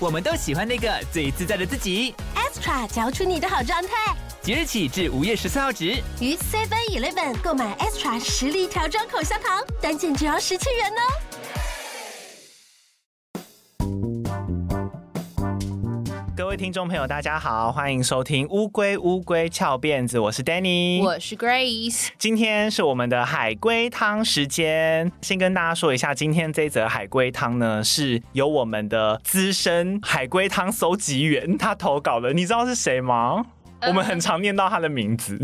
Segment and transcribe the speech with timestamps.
[0.00, 2.14] 我们都喜欢那个最自在的自己。
[2.36, 4.14] Extra 嚼出你的好状态。
[4.40, 11.27] 即日起至五月十四号止，于 Seven Eleven 购买 Extra 实力调装口香糖，单件只要十七元哦。
[16.58, 25.12] 听众朋友，大家好，欢迎收听《乌龟乌龟翘辫子》，我是 Danny，我是 Grace，今天是我们的海龟汤时间。
[25.22, 33.46] 先跟大家说一下，今天这一则海龟汤呢，是由我们的资深海龟汤搜集员他投稿的，你知道是谁吗？
[33.78, 35.38] 嗯、我们很常念到他的名字。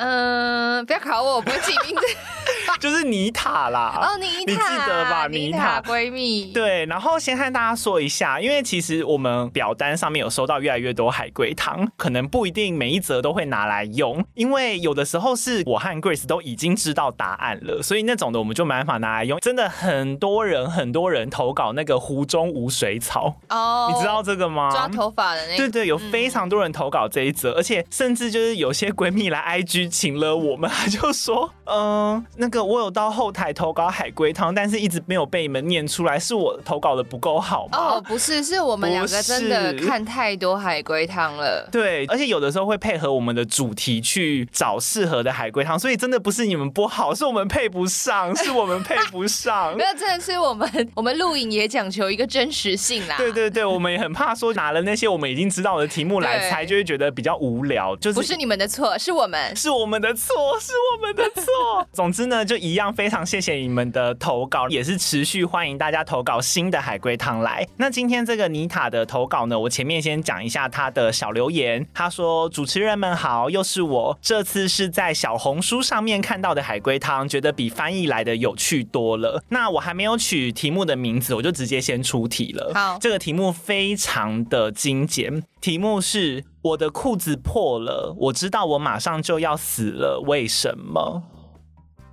[0.00, 2.02] 嗯，不要考我，我不会记名字。
[2.80, 5.26] 就是妮塔啦，哦，妮塔，你记得吧？
[5.28, 6.86] 妮塔闺蜜，对。
[6.86, 19.38] 然后先和大家说一下，因为其实我们表单上面有收到越来越多海龟汤，可能不一定每一则都会拿来用，因为有的时候是我和 Grace 都已经知道答案了，所以那种的我们就没办法拿来用。
[19.40, 24.70] 真的很多人很多人投稿那个湖中无水草哦，oh, 你知道这个吗？
[24.70, 32.60] 抓头发的那个，对对，有非常多人投稿这一则，嗯、而且甚至就是有些闺蜜来 IG 请了我们，他就说，嗯、呃，那个。
[32.70, 37.78] 我有到后台投稿海龟汤，但是一直没有被你们念出来，是我投稿的不够好吗？
[37.78, 41.68] 哦，不是，是我们两个真的看太多海龟汤了。
[41.72, 49.74] 对，而且有的时候会配合我们的主题去找适合的海龟汤，所以真的不是你们不好，是我们配不上， 是我们配不上。
[49.76, 53.16] 那真的是我们， 我们录影也讲求一个真实性啦。
[53.16, 57.96] 对对对，我们也很怕说拿了那些我们已经知道的题目来猜，就会觉得比较无聊。
[57.96, 61.88] 就是不是你们的错，是我们，是我们的错，是我们的错。
[61.92, 67.66] 总之呢，就一样，非常谢谢你们的投稿，也是持续欢迎大家投稿新的海龟汤来。
[67.76, 71.86] 那今天这个妮塔的投稿呢，我前面先讲一下她的小留言。
[71.94, 79.42] 她说：“主持人们好，又是我，这次是在小红书上面看到的海龟汤，觉得比翻译来的有趣多了。
[79.48, 82.72] 那我还没有取题目的名字，我就直接先出题了。
[82.74, 91.22] 好，这个题目非常的精简，题目是我的裤子破了，我知道我马上就要死了，为什么？”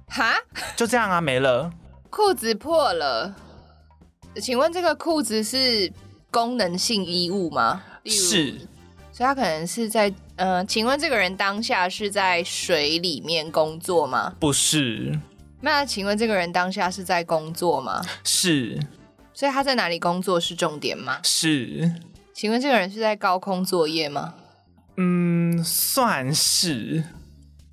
[0.09, 0.33] 哈，
[0.75, 1.69] 就这样啊，没了。
[2.09, 3.35] 裤子破了，
[4.41, 5.91] 请问这个裤子是
[6.31, 7.83] 功能性衣物吗？
[8.05, 8.57] 是，
[9.11, 14.33] 所以他可能是在，嗯、呃，请问这个人当下是在水里面工作吗？
[14.39, 15.19] 不是。
[15.59, 18.01] 那请问这个人当下是在工作吗？
[18.23, 18.79] 是。
[19.33, 21.19] 所以他在哪里工作是重点吗？
[21.23, 21.91] 是。
[22.37, 24.35] 请问这个人是在高空作业吗？
[24.97, 27.03] 嗯，算是。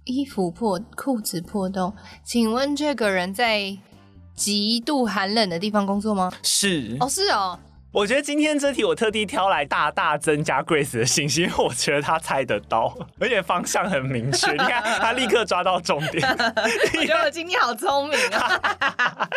[0.05, 1.95] 衣服破，裤子破洞，
[2.25, 3.77] 请问这个人在
[4.35, 6.33] 极度寒冷的地方工作吗？
[6.43, 7.61] 是哦，是哦。
[7.93, 14.51] 我觉得今天这题我特地挑来大大增加 Grace 的信心，因为我觉得他猜得到，而且方向很明确。
[14.53, 16.25] 你看，他立刻抓到重点。
[16.27, 19.29] 我觉得我今天好聪明啊！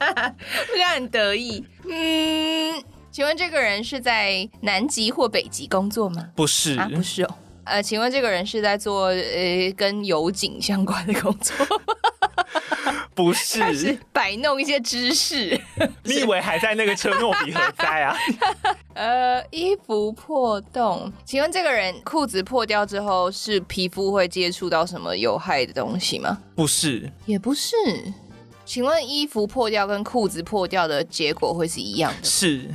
[0.68, 1.64] 我觉得很得意。
[1.88, 6.30] 嗯，请问这个人是在南极或北极工作吗？
[6.34, 7.34] 不是，啊，不是哦。
[7.64, 11.54] 呃，请问这个人是在做呃跟油井相关的工作？
[13.14, 15.60] 不是，是摆弄一些知识。
[16.04, 18.16] 你以为还在那个车诺比何在啊？
[18.94, 26.38] 呃，衣服破洞，请问这个人裤子破掉之后，是皮肤会接触到什么有害的东西吗？
[26.56, 27.76] 不是，也不是。
[28.64, 32.24] 请问衣服破掉跟裤子破掉的结果会是一样的？
[32.24, 32.70] 是，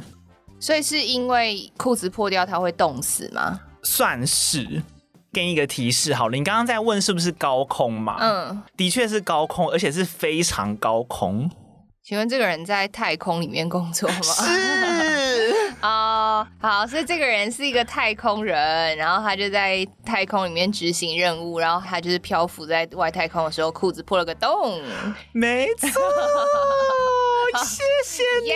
[0.59, 3.59] 所以是因为裤子破掉，它会冻死吗？
[3.83, 4.81] 算是，
[5.31, 6.35] 给你一个提示好了。
[6.35, 8.17] 你刚刚在问是不是高空嘛？
[8.19, 11.49] 嗯，的确是高空，而且是非常高空。
[12.03, 14.21] 请问这个人在太空里面工作吗？
[14.21, 24.81] 是啊，uh, 好，所以这个人是一个太空人，然后他就在太空里面执行任务，然后他就是漂浮在外太空的时候，裤子破了个洞。
[25.33, 25.89] 没错，
[27.63, 28.51] 谢谢你。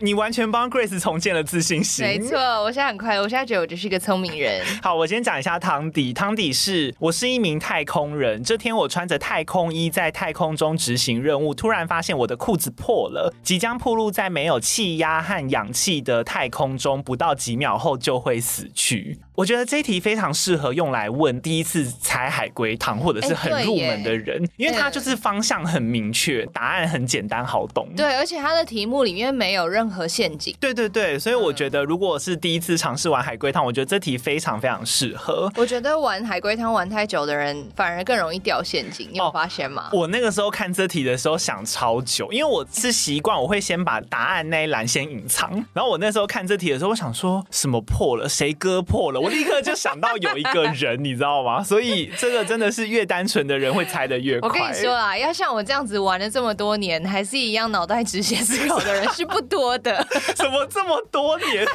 [0.00, 2.04] 你完全帮 Grace 重建了自信心。
[2.04, 4.64] 没错，我现在很快乐，我现在觉得我就是一个聪明人。
[4.82, 6.12] 好，我先讲一下汤底。
[6.12, 19.18] 汤底是我是一名太空人，这天我穿着太空衣在太空中执行任务，突然发现我的裤子破了，即将暴露在没有气压和氧气的太空中，不到几秒后就会死去。
[19.38, 27.88] 我觉得这一题非常适合用来问第一次猜海龟汤或者是很入门的人，欸、因为它就是方向很明确，答案很简单好懂。
[27.96, 30.52] 对，而且它的题目里面没有任何陷阱。
[30.58, 35.48] 对对对，所以我觉得如果是第一次尝试玩海龟汤，我觉得这题非常非常适合。
[35.54, 39.88] 我觉得玩海龟汤玩太久的人反而更容易掉陷阱，你有发现吗？
[39.92, 51.62] 哦、我那个时候看这题的时候想超久，因为我是习惯我会先把答案那一栏先隐藏，然后我那时候看这题的时候，我想说什么破了，谁割破了，我立刻就想到有一个人，你知道吗？
[51.64, 54.48] 所以这个真的是越单纯的人会猜的越快。
[54.48, 60.06] 我跟你说啊，要像我这样子玩了这么多年，还是一样脑袋直线思考的人是不多的。
[60.34, 61.66] 怎么这么多年？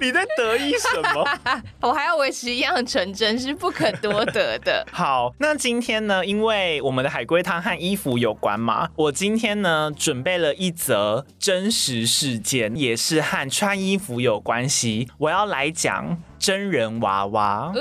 [0.00, 1.28] 你你在得意什么？
[1.82, 4.86] 我还要维持一样的纯真，是不可多得的。
[4.90, 6.24] 好，那今天呢？
[6.24, 15.08] 因为我们的海龟汤和衣服有关嘛，我今天呢准备了一则真实事件，也是和穿衣服有关系。
[15.18, 16.18] 我要来讲。
[16.38, 17.72] 真人娃娃，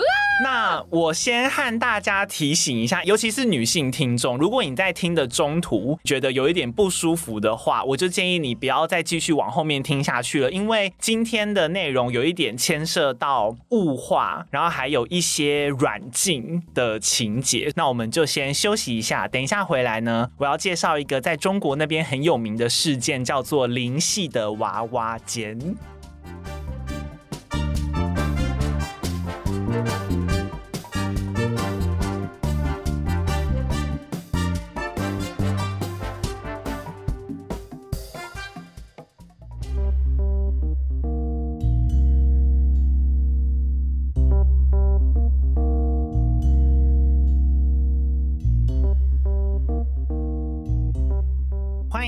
[0.44, 17.72] 那我先和大家提醒一下，尤其是女性听众，如果你在听的中途觉得有一点不舒服的话，我就建议你不要再继续往后面听下去了，因为今天的内容有一点牵涉到物化，然后还有一些软禁的情节。
[17.76, 25.58] 那我们就先休息一下，等一下回来呢，我要介绍一个在中国那边很有名的事件，叫做灵系的娃娃间。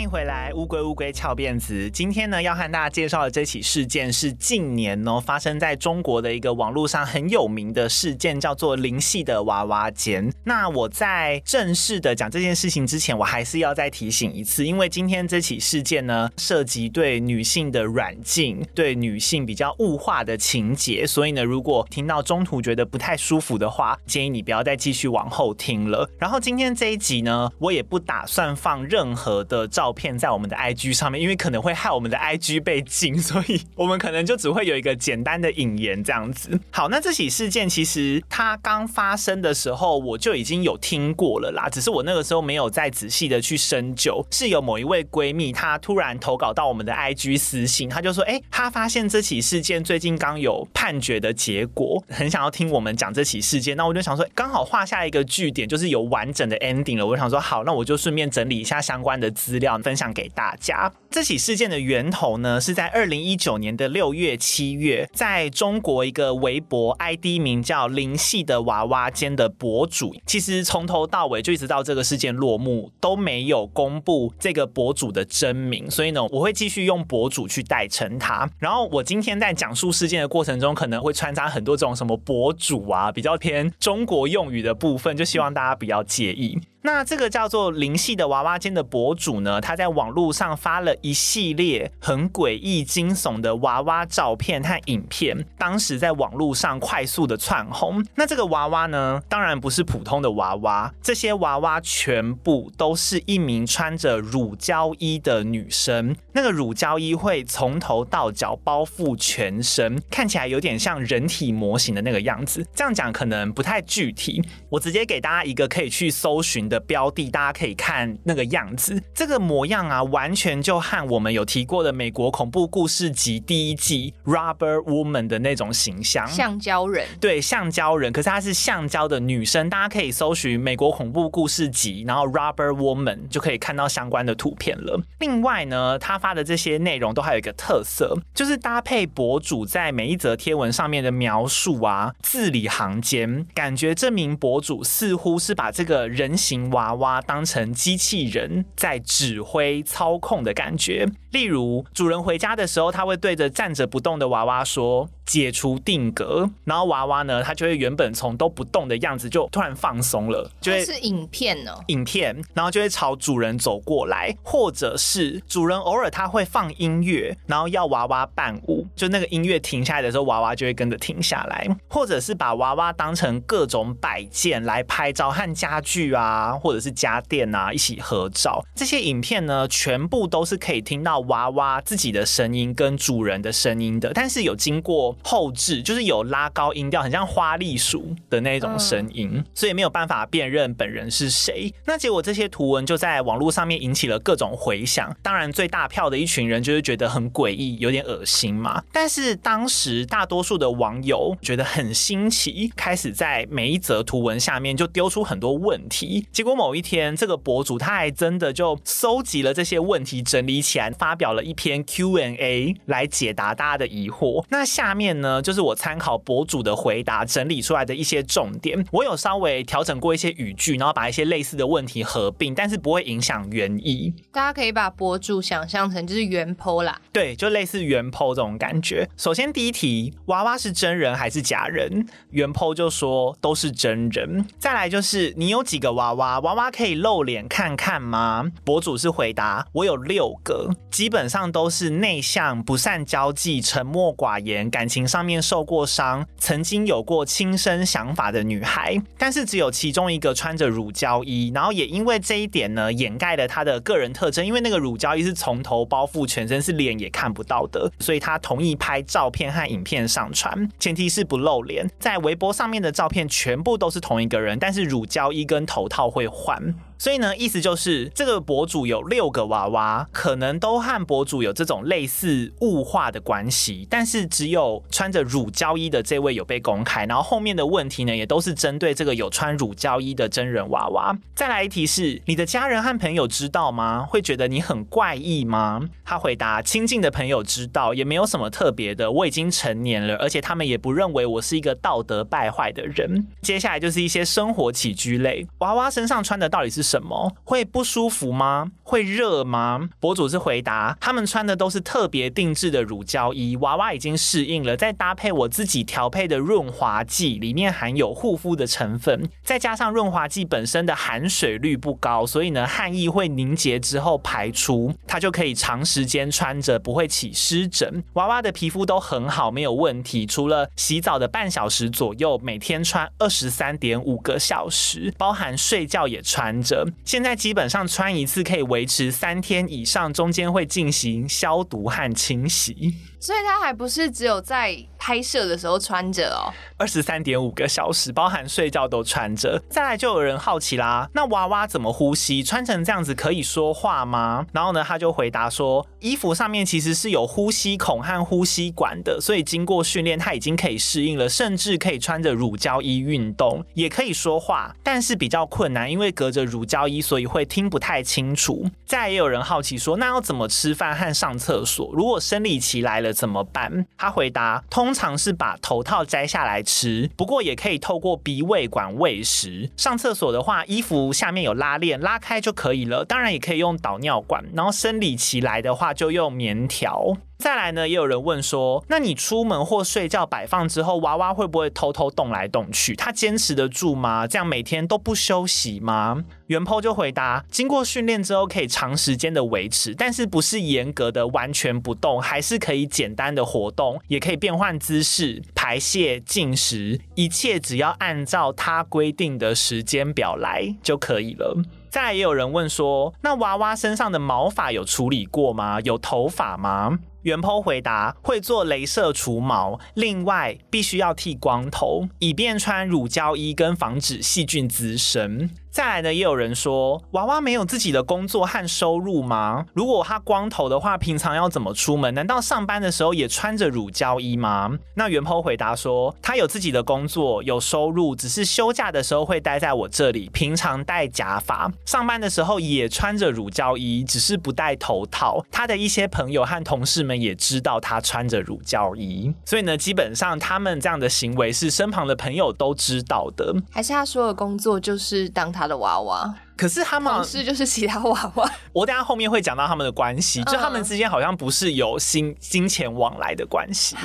[0.10, 1.88] 回来，乌龟乌龟翘辫子。
[1.92, 10.34] 今天呢，要和大家介绍的这起事件是近年呢发生在中国的一个网络上很有名的事件，叫做灵系的娃娃间。
[10.44, 26.10] 那我在正式的讲这件事情之前，我还是要再提醒一次，因为今天这起事件呢涉及对女性的软禁，对女性比较物化的情节，所以呢，如果听到中途觉得不太舒服的话，建议你不要再继续往后听了。
[26.18, 30.18] 然后今天这一集呢，我也不打算放任何的照片片。
[30.20, 36.60] 在我们的 IG 上面，因为可能会害我们的 IG 被禁， 所以我们可能就只会有一个简单的引言这样子。
[36.72, 44.26] 好，那这起事件其实它刚发生的时候，我就已经有听过了啦，只是我那个时候没有再仔细的去深究。
[44.32, 57.06] 是有某一位闺蜜，她突然投稿到我们的 IG 私信，她就说：“哎，她发现这起事件最近刚有判决的结果，很想要听我们讲这起事件。”那我就想说，刚好画下一个句点，就是有完整的 ending 了。
[57.06, 59.78] 我想说，好，那我就顺便整理一下相关的资料。
[59.90, 60.92] 分享给大家。
[61.10, 78.48] 这起事件的源头呢，是在二零一九年的六月、七月，在中国一个微博 ID 名叫“灵系的娃娃间”的博主，其实从头到尾就一直到这个事件落幕都没有公布这个博主的真名，所以呢，我会继续用博主去代称他。
[78.60, 86.60] 然后我今天在讲述事件的过程中，可能会穿插很多这种什么博主啊，比较偏中国用语的部分，就希望大家不要介意。
[86.82, 98.02] 那这个叫做灵系的娃娃间的博主呢，他在网络上发了一系列很诡异惊悚的娃娃照片和影片，当时在网络上快速的窜红。
[98.16, 106.16] 那这个娃娃呢，当然不是普通的娃娃，这些娃娃全部都是一名穿着乳胶衣的女生。
[106.32, 112.66] 那个乳胶衣会从头到脚包覆全身，看起来有点像人体模型的那个样子。
[112.74, 135.02] 这样讲可能不太具体，我直接给大家一个可以去搜寻的标的，大家可以看那个样子，这个模样啊，完全就和我们有提过的美国恐怖故事集第一季 Rubber Woman 的那种形象，橡胶人，对，橡胶人，可是她是橡胶的女生，大家可以搜寻美国恐怖故事集，然后 Rubber Woman 就可以看到相关的图片了。
[135.20, 146.59] 另外呢，他发的这些内容都还有一个特色，就是搭配博主在每一则贴文上面的描述啊，字里行间，感觉这名博主似乎是把这个人形。
[146.72, 155.10] 娃娃当成机器人在指挥操控的感觉，例如主人回家的时候，他会对着站着不动的娃娃说。
[155.30, 178.66] 解除定格，然后娃娃呢，它就会原本从都不动的样子，就突然放松了，就会是影片呢，影片，然后就会朝主人走过来，或者是主人偶尔他会放音乐，然后要娃娃伴舞，就那个音乐停下来的时候，娃娃就会跟着停下来，或者是把娃娃当成各种摆件来拍照，和家具啊，或者是家电啊一起合照。
[178.74, 185.16] 这些影片呢，全部都是可以听到娃娃自己的声音跟主人的声音的，但是有经过。
[185.24, 191.74] 后置，就是有拉高音调，很像花栗鼠的那种声音，嗯、所以没有办法辨认本人是谁。
[191.86, 195.16] 那结果这些图文就在网络上面引起了各种回响。
[195.22, 198.84] 当然，最大票的一群人就是觉得很诡异，有点恶心嘛。
[198.92, 206.28] 但是当时大多数的网友觉得很新奇，开始在每一则图文下面就丢出很多问题。
[206.32, 214.44] 结果某一天，这个博主他还真的就搜集了这些问题，整理起来，发表了一篇 Q&A 来解答大家的疑惑。
[214.50, 218.84] 那下面呢，就是我参考博主的回答整理出来的一些重点。
[218.92, 224.14] 我有稍微调整过一些语句，然后把一些类似的问题合并，但是不会影响原意。
[224.32, 229.08] 大家可以把博主想象成就是原 po 啦，对，就类似原 po 这种感觉。
[229.18, 232.08] 首先第一题，娃娃是真人还是假人？
[232.32, 234.46] 原 po 就说都是真人。
[234.58, 236.40] 再来就是你有几个娃娃？
[236.40, 238.52] 娃娃可以露脸看看吗？
[238.64, 249.02] 博主是回答我有六个，基本上都是内向、不善交际、沉默寡言、感情上面受过伤、曾经有过轻生想法的女孩。
[249.18, 261.90] 但是只有其中一个穿着乳胶衣，然后也因为这一点呢，掩盖了她的个人特征，因为那个乳胶衣是从头包覆全身，是脸也看不到的，所以她同意拍照片和影片上传，前提是不露脸。
[262.00, 266.76] 在微博上面的照片全部都是同一个人，但是乳胶衣跟头套会换。
[267.00, 281.18] 所以呢，意思就是这个博主有六个娃娃，可能都和博主有这种类似物化的关系，但是只有穿着乳胶衣的这位有被公开，然后后面的问题呢，也都是针对这个有穿乳胶衣的真人娃娃。
[281.34, 284.06] 再来一题是，你的家人和朋友知道吗？
[284.06, 285.82] 会觉得你很怪异吗？
[286.04, 293.26] 他回答，亲近的朋友知道，也没有什么特别的，我已经成年了，而且他们也不认为我是一个道德败坏的人。
[293.42, 297.36] 接下来就是一些生活起居类，娃娃身上穿的到底是什么？
[297.44, 298.72] 会不舒服吗？
[298.84, 299.90] 会热吗？
[300.00, 318.04] 博主是回答，他们穿的都是特别定制的乳胶衣，娃娃已经适应了，再搭配我自己调配的润滑剂，里面含有护肤的成分，再加上润滑剂本身的含水率不高，所以呢，汗液会凝结之后排出，它就可以长时间穿着，不会起湿疹。
[318.14, 326.79] 娃娃的皮肤都很好，没有问题，除了洗澡的半小时左右，每天穿二十三点五个小时，包含睡觉也穿着。
[327.06, 332.94] 现在基本上穿一次可以维持三天以上，中间会进行消毒和清洗。
[333.20, 339.60] 所以它还不是只有在拍摄的时候穿着哦，二十三点五个小时，包含睡觉都穿着。
[339.70, 342.44] 再来就有人好奇啦，那娃娃怎么呼吸？
[342.44, 344.46] 穿成这样子可以说话吗？
[344.52, 358.70] 然后呢，他就回答说，衣服上面其实是有呼吸孔和呼吸管的，所以经过训练，他已经可以适应了，甚至可以穿着乳胶衣运动，也可以说话，但是比较困难，因为隔着乳胶衣，所以会听不太清楚。
[358.86, 361.92] 再来也有人好奇说，那要怎么吃饭和上厕所？
[361.94, 363.14] 如果生理期来了？
[363.14, 363.86] 怎么办？
[363.98, 369.70] 他回答：通通常是把头套摘下来吃，不过也可以透过鼻胃管喂食。
[369.78, 373.06] 上厕所的话，衣服下面有拉链，拉开就可以了。
[373.06, 374.44] 当然也可以用导尿管。
[374.56, 377.16] 然后生理期来的话，就用棉条。
[377.40, 382.94] 再来呢，也有人问说，那你出门或睡觉摆放之后，娃娃会不会偷偷动来动去？
[382.98, 384.28] 他坚持得住吗？
[384.28, 386.22] 这样每天都不休息吗？
[386.48, 401.56] 原 po 就回答，经过训练之后可以长时间的维持，但是不是严格的完全不动，还是可以简单的活动，也可以变换姿势、排泄、进食，一切只要按照他规定的时间表来就可以了。
[401.90, 405.80] 再来也有人问说，那娃娃身上的毛发有处理过吗？
[405.82, 407.00] 有头发吗？
[407.24, 415.50] 原 po 回答会做镭射除毛，另外必须要剃光头，以便穿乳胶衣跟防止细菌滋生。
[415.80, 419.66] 再来呢，也有人说娃娃没有自己的工作和收入吗？
[419.74, 422.14] 如果他光头的话，平常要怎么出门？
[422.14, 424.78] 难道上班的时候也穿着乳胶衣吗？
[424.96, 435.42] 那原 po 回答说，他有自己的工作，有收入，只是休假的时候会待在我这里，平常戴假发，上班的时候也穿着乳胶衣，只是不戴头套。
[435.50, 443.56] 他的一些朋友和同事们也知道他穿着乳胶衣，所以呢，基本上他们这样的行为是身旁的朋友都知道的。
[443.72, 446.34] 还是他说的工作就是当他的娃娃？
[446.58, 453.96] 可是他们是就是其他娃娃，我等下后面会讲到他们的关系，就他们之间好像不是有金金钱往来的关系。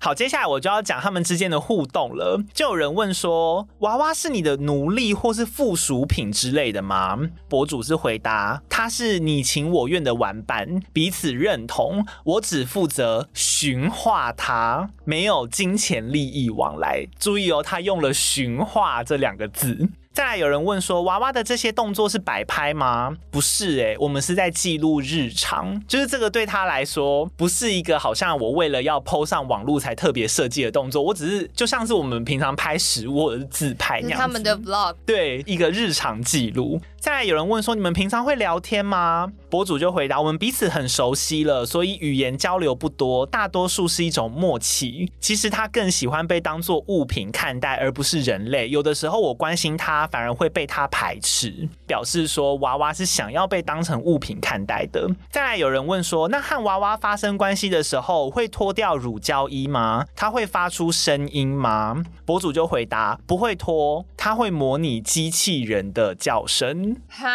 [0.00, 2.42] 好，接下来我就要讲他们之间的互动了。
[2.52, 7.16] 就有人问说，娃娃是你的奴隶或是附属品之类的吗？
[7.48, 17.06] 博主是回答，他是你情我愿的玩伴，彼此认同，我只负责驯化他，没有金钱利益往来。
[17.20, 19.88] 注意哦，他用了驯化这两个字。
[20.14, 23.12] 再来有人问说，娃娃的这些动作是摆拍吗？
[23.32, 36.80] 不是哎、欸，我们是在记录日常，就是这个对他来说不是一个好像我为了要 PO 上网络才特别设计的动作，我只是就像是我们平常拍食物或者是自拍那样子，他们的 vlog，对，一个日常记录。
[37.00, 39.30] 再来有人问说，你们平常会聊天吗？
[39.50, 45.12] 博主就回答，我们彼此很熟悉了，所以语言交流不多，大多数是一种默契。
[45.20, 48.70] 其实他更喜欢被当作物品看待，而不是人类。
[48.70, 55.08] 有的时候我关心他，反而会被他排斥，表示说娃娃是想要被当成物品看待的。
[55.30, 60.04] 再来有人问说，那和娃娃发生关系的时候会脱掉乳胶衣吗？
[60.14, 62.02] 他会发出声音吗？
[62.24, 66.96] 博主就回答，不会脱，他会模拟机器人的叫声。
[67.08, 67.28] 哈，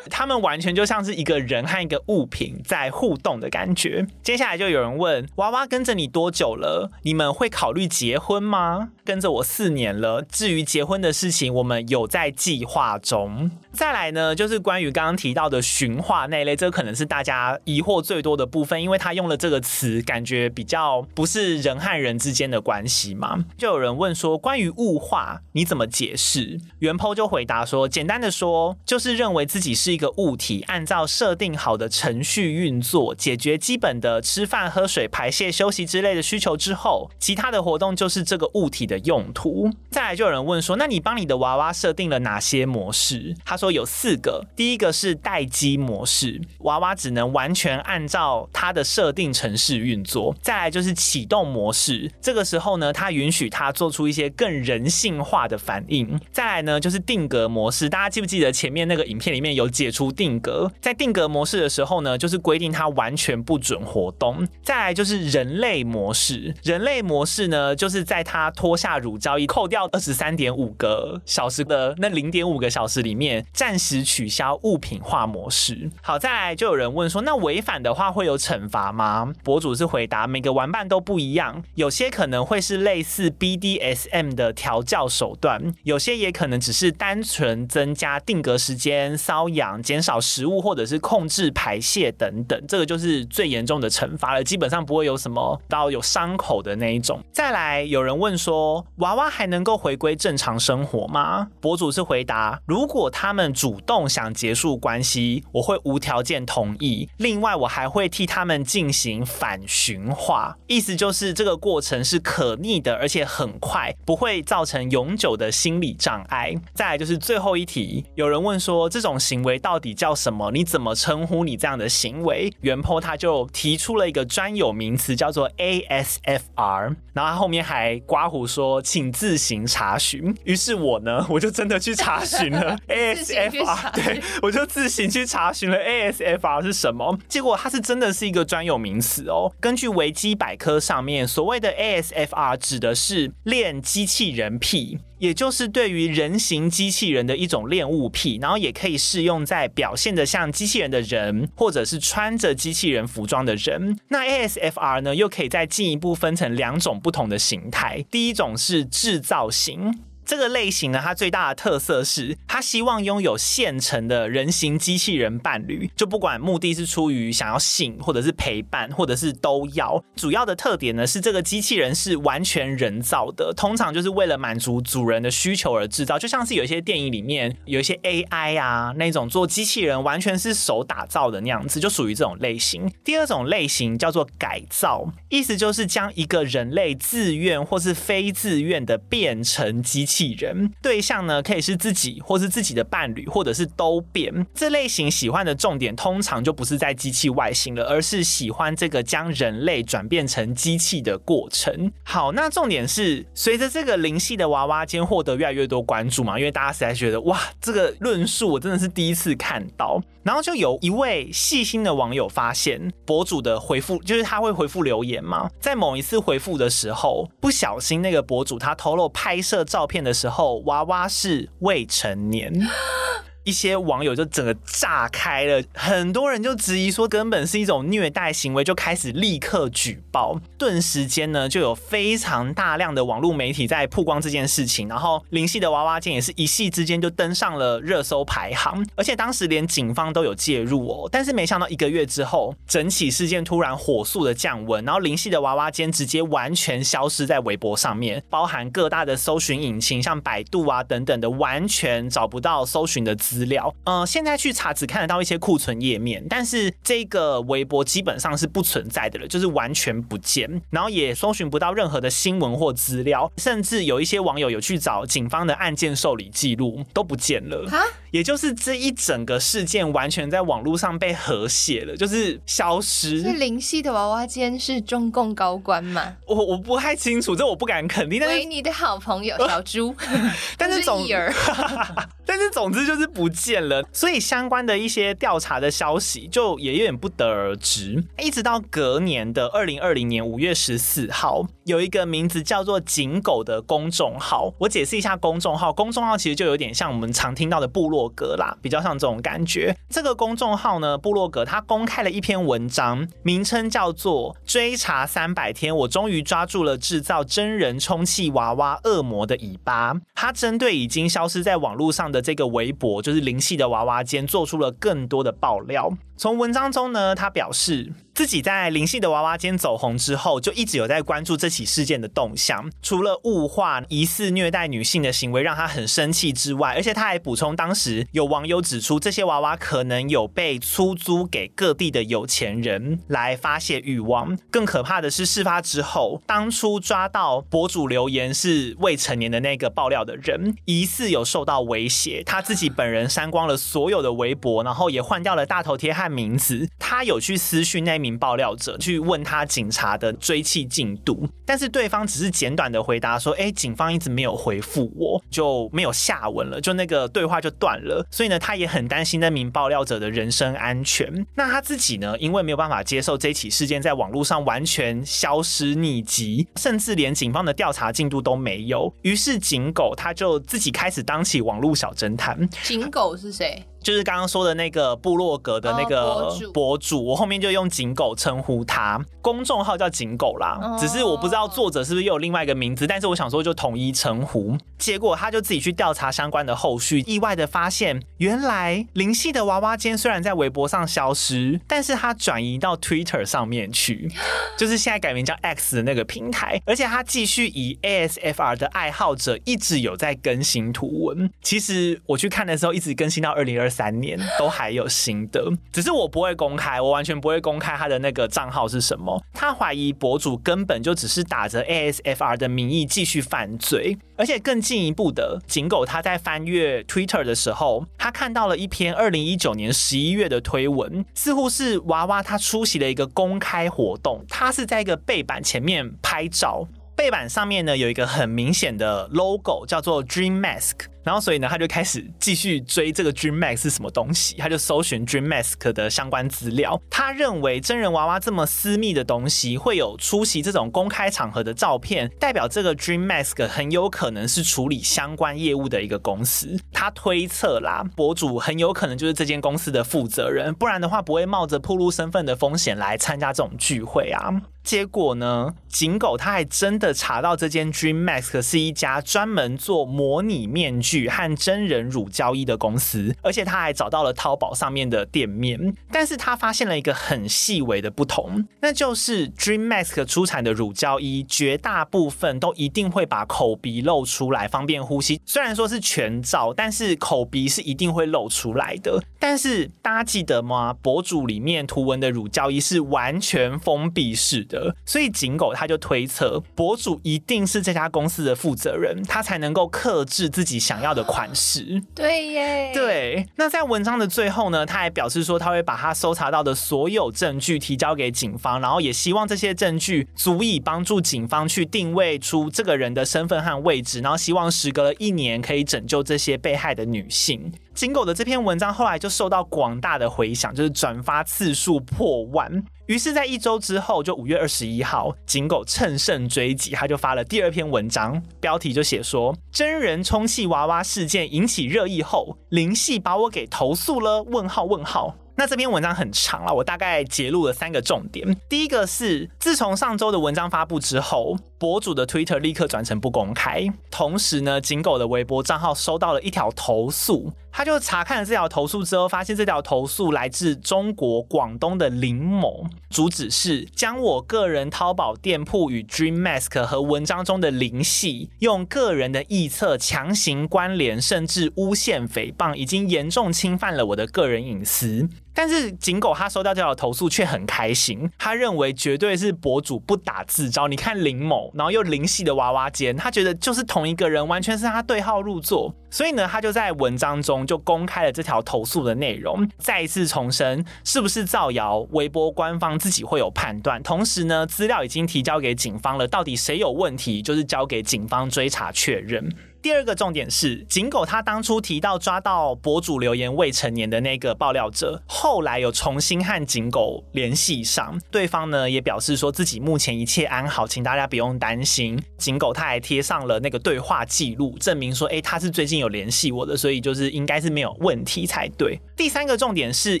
[0.10, 4.06] 他们完全就像是一个人和一个物品在互动的感觉。
[4.22, 6.90] 接下来就有人问：娃娃跟着你多久了？
[7.02, 8.90] 你们会考虑结婚吗？
[9.04, 10.22] 跟着我四年了。
[10.22, 13.50] 至于结婚的事情，我们有在计划中。
[13.72, 23.44] 再来呢，就是关于刚刚提到的驯化那一类，这可能是大家疑惑最多的部分，因为他用了这个词，感觉比较不是人和人之间的关系嘛。
[23.56, 26.58] 就有人问说：关于物化，你怎么解释？
[26.80, 39.70] 原 po 就回答说：简单的说，就是认为自己是一个物体，按照设定好的程序运作，解决基本的吃饭、喝水、排泄、休息之类的需求之后，其他的活动就是这个物体的用途。
[39.90, 43.34] 再来就有人问说，那你帮你的娃娃设定了哪些模式？
[43.44, 50.34] 他说有四个，第一个是待机模式，娃娃只能完全按照它的设定程式运作。
[50.40, 56.18] 再来就是启动模式，这个时候呢，它允许它做出一些更人性化的反应。
[56.30, 58.78] 再来呢，就是定格模式，大家记不记得前面？
[58.86, 64.46] 那个影片里面有解除定格，在定格模式的时候呢，就是规定它完全不准活动。
[64.62, 75.90] 再来就是人类模式，人类模式呢，就是在它脱下乳胶衣，扣掉二十三点五个小时的那零点五个小时里面，暂时取消物品化模式。
[76.02, 79.32] 好，再来就有人问说，那违反的话会有惩罚吗？
[79.42, 94.42] 博主是回答，每个玩伴都不一样，有些可能会是类似 BDSM 的调教手段，有些也可能只是单纯增加定格时间瘙痒、减少食物或者是控制排泄等等，这个就是最严重的惩罚了。
[94.42, 97.20] 基本上不会有什么到有伤口的那一种。
[97.32, 101.48] 再来，有人问说，娃娃还能够回归正常生活吗？
[101.68, 107.06] 博主是回答：如果他们主动想结束关系，我会无条件同意。
[107.18, 116.54] 另外，我还会替他们进行反驯化，意思就是这个过程是可逆的，而且很快，不会造成永久的心理障碍。
[116.72, 118.88] 再来就是最后一题，有人问说。
[118.88, 120.50] 这种行为到底叫什么？
[120.52, 122.50] 你怎么称呼你这样的行为？
[122.62, 126.96] 原 po 他就提出了一个专有名词，叫做 ASFR。
[127.12, 130.34] 然后他后面还刮胡说，请自行查询。
[130.44, 137.18] 于是我呢，我就真的去查询了 ASFR，对，我就自行去查询了 ASFR 是什么。
[137.26, 139.52] 结果它是真的是一个专有名词哦。
[139.58, 145.00] 根据维基百科上面，所谓的 ASFR 指的是练机器人癖。
[145.18, 153.98] 也就是对于人形机器人的一种恋物癖，然后也可以适用在表现的像机器人的人，或者是穿着机器人服装的人。
[154.10, 158.04] 那 ASFR 呢，又可以再进一步分成两种不同的形态。
[158.08, 159.92] 第一种是制造型。
[160.28, 170.04] 这个类型呢，它最大的特色是，他希望拥有现成的人形机器人伴侣，就不管目的是出于想要性，或者是陪伴，或者是都要。
[170.16, 182.86] 主要的特点呢，是这个机器人是完全人造的，通常就是为了满足主人的需求而制造，就像是有一些电影里面有一些 AI 啊，那种做机器人完全是手打造的那样子，就属于这种类型。
[183.02, 190.17] 第二种类型叫做改造，意思就是将一个人类自愿或是非自愿的变成机器。
[190.18, 194.34] 器人对象呢，可以是自己，或是自己的伴侣，或者是都变。
[194.52, 201.92] 这类型喜欢的重点通常就不是在机器外形了，而是喜欢这个将人类转变成机器的过程。
[202.02, 210.02] 好，那重点是随着这个灵系的娃娃间获得越来越多关注嘛，因为大家实在觉得哇，这个论述我真的是第一次看到。
[210.24, 222.52] 然后就有一位细心的网友发现，博主的回复就是他会回复留言嘛，在某一次回复的时候，不小心那个博主他透露拍摄照片的时候，娃娃是未成年。
[223.48, 230.38] 一些网友就整个炸开了，很多人就质疑说根本是一种虐待行为，就开始立刻举报。
[230.58, 241.08] 顿时间呢，就有非常大量的网络媒体在曝光这件事情，然后林系的娃娃间也是一夕之间就登上了热搜排行，而且当时连警方都有介入哦。
[241.10, 253.72] 但是没想到一个月之后，整起事件突然火速的降温，然后林系的娃娃间直接完全消失在微博上面，包含各大的搜寻引擎，像百度啊等等的，完全找不到搜寻的资资料。
[253.84, 267.64] 嗯、呃，现在去查只看得到一些库存页面，但是这个微博基本上是不存在的了，就是完全不见，然后也搜寻不到任何的新闻或资料，甚至有一些网友有去找警方的案件受理记录，都不见了。
[268.10, 273.20] 也就是这一整个事件完全在网络上被和谐了，就是消失。
[273.22, 276.16] 是林夕的娃娃间是中共高官吗？
[276.26, 278.20] 我我不太清楚，这我不敢肯定。
[278.20, 279.94] 但是你的好朋友小猪，
[280.56, 281.06] 但是总
[282.24, 283.82] 但是总之就是不见了。
[283.92, 288.02] 所以相关的一些调查的消息就也有点不得而知。
[288.18, 294.50] 一直到隔年的二零二零年五月十四号，有一个名字叫做“警狗”的公众号。
[294.56, 299.76] 我解释一下公众号，公众号其实就有点像我们常听到的部落格啦，比较像这种感觉。
[299.90, 309.92] 这个公众号呢，部落格它公开了一篇文章，名称叫做《追查三百天，我终于抓住了制造真人充气娃娃恶魔的尾巴》。
[310.14, 315.92] 它针对已经消失在网络上的这个微博，就是灵系的娃娃间，做出了更多的爆料。
[316.18, 322.68] 从文章中呢，他表示自己在林夕的娃娃间走红之后，就一直有在关注这起事件的动向。
[322.82, 334.36] 除了物化疑似虐待女性的行为让他很生气之外，而且他还补充，当时有网友指出，这些娃娃可能有被出租给各地的有钱人来发泄欲望。
[334.50, 361.26] 更可怕的是，事发之后，当初抓到博主留言是未成年的那个爆料的人，疑似有受到威胁，他自己本人删光了所有的微博，然后也换掉了大头贴和名字，他有去私讯那名爆料者，去问他警察的追缉进度，但是对方只是简短的回答说：“哎，警方一直没有回复我，就没有下文了，就那个对话就断了。”所以呢，他也很担心那名爆料者的人身安全。
[361.34, 372.48] 那他自己呢，因为没有办法接受这起事件在网络上完全消失匿迹，甚至连警方的调查进度都没有，于是警狗他就自己开始当起网络小侦探。
[372.62, 373.62] 警狗是谁？
[373.88, 380.76] 就是刚刚说的那个部落格的那个博主，我后面就用警狗称呼他，公众号叫警狗啦。
[380.78, 384.54] 只是我不知道作者是不是又有另外一个名字，但是我想说就统一称呼。
[384.76, 394.12] 结果他就自己去调查相关的后续，意外的发现，原来林夕的娃娃间虽然在微博上消失，但是他转移到 Twitter 上面去，
[394.58, 401.30] 就是现在改名叫 X 的那个平台，而且他继续以 ASFR 的爱好者一直有在更新图文。
[401.40, 403.66] 其实我去看的时候，一直更新到二零二。
[403.78, 405.40] 三年都还有新的，
[405.72, 409.22] 只是我不会公开，我完全不会公开他的那个账号是什么。
[409.32, 430.74] 他怀疑博主根本就只是打着 ASFR 的名义继续犯罪，而且更进一步的，警狗他在翻阅 Twitter 的时候，他看到了一篇二零一九年十一月的推文，似乎是娃娃他出席了一个公开活动，他是在一个背板前面拍照，背板上面呢有一个很明显的 logo，叫做 Dream Mask。
[431.04, 436.78] 然后，所以呢，他就开始继续追这个 Dream Mask 是什么东西，他就搜寻 Dream Mask 的相关资料。
[436.90, 446.58] 他认为真人娃娃这么私密的东西，会有出席这种公开场合的照片，代表这个 Dream Mask 很有可能是处理相关业务的一个公司。
[446.72, 454.30] 他推测啦，博主很有可能就是这间公司的负责人，不然的话不会冒着暴露身份的风险来参加这种聚会啊。
[454.64, 475.20] 结果呢，警狗他还真的查到这间 Dream Mask 是一家专门做模拟面具举和真人乳胶衣的公司，而且他还找到了淘宝上面的店面，但是他发现了一个很细微的不同，那就是 Dream Mask 出产的乳胶衣绝大部分都一定会把口鼻露出来，方便呼吸。
[475.26, 479.02] 虽然说是全罩，但是口鼻是一定会露出来的。
[479.18, 480.72] 但是大家记得吗？
[480.72, 491.82] 博主里面图文的乳胶衣是完全封闭式的，所以井狗他就推测，博主一定是这家公司的负责人，他才能够克制自己想要的款式。
[491.94, 493.26] 对耶，对。
[493.36, 507.52] 那在文章的最后呢，他还表示说他会把他搜查到的所有证据提交给警方，然后也希望这些证据足以帮助警方去定位出这个人的身份和位置，然后希望时隔了一年可以拯救这些被害的女性。
[507.74, 512.64] 金狗的这篇文章后来就受到广大的回响，就是转发次数破万。
[512.88, 525.14] 于是，在一周之后，就五月二十一号，井狗乘胜追击，他就发了第二篇文章，标题就写说：“真人充气娃娃事件引起热议后，灵系把我给投诉了？”问号问号。
[525.36, 528.26] 那这篇文章很长了，我大概截录了三个重点。
[528.48, 533.66] 第一个是，自从上周的文章发布之后，博主的 Twitter 立刻转成不公开。
[533.90, 555.08] 同时呢，井狗的微博账号收到了一条投诉，他就查看了这条投诉之后，发现这条投诉来自中国广东的林某，主旨是将我个人淘宝店铺与 Dream Mask 和文章中的灵系用个人的臆测强行关联，甚至诬陷诽谤，已经严重侵犯了我的个人隐私。
[555.40, 560.66] 但是井狗他收到这条投诉却很开心，他认为绝对是博主不打自招。
[560.66, 565.72] 你看林某，然后又灵系的娃娃间，他觉得就是同一个人，完全是他对号入座。
[565.90, 573.80] 所以呢，他就在文章中就公开了这条投诉的内容，再一次重申是不是造谣，微博官方自己会有判断。
[573.84, 579.32] 同时呢，资料已经提交给警方了，到底谁有问题，就是交给警方追查确认。
[579.68, 592.02] 第二个重点是，井狗他当初提到抓到博主留言未成年的那个爆料者，后来有重新和井狗联系上，对方呢也表示说自己目前一切安好，请大家不用担心。
[592.16, 598.80] 井狗他还贴上了那个对话记录，证明说，哎，他是最近有联系我的，所以就是应该是没有问题才对。
[598.96, 600.00] 第三个重点是，